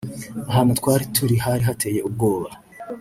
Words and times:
ahantu 0.49 0.71
twari 0.79 1.03
turi 1.15 1.35
hari 1.45 1.61
hateye 1.69 1.99
ubwoba 2.07 2.49